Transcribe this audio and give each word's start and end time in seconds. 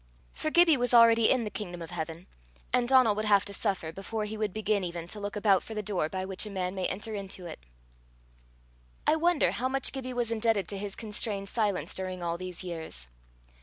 For 0.33 0.49
Gibbie 0.49 0.77
was 0.77 0.95
already 0.95 1.29
in 1.29 1.43
the 1.43 1.51
kingdom 1.51 1.79
of 1.79 1.91
heaven, 1.91 2.25
and 2.73 2.87
Donal 2.87 3.13
would 3.13 3.25
have 3.25 3.45
to 3.45 3.53
suffer, 3.53 3.91
before 3.91 4.25
he 4.25 4.35
would 4.35 4.51
begin 4.51 4.83
even 4.83 5.07
to 5.09 5.19
look 5.19 5.35
about 5.35 5.61
for 5.61 5.75
the 5.75 5.83
door 5.83 6.09
by 6.09 6.25
which 6.25 6.43
a 6.43 6.49
man 6.49 6.73
may 6.73 6.87
enter 6.87 7.13
into 7.13 7.45
it. 7.45 7.59
I 9.05 9.15
wonder 9.15 9.51
how 9.51 9.67
much 9.67 9.91
Gibbie 9.91 10.13
was 10.15 10.31
indebted 10.31 10.67
to 10.69 10.77
his 10.79 10.95
constrained 10.95 11.49
silence 11.49 11.93
during 11.93 12.23
all 12.23 12.39
these 12.39 12.63
years. 12.63 13.09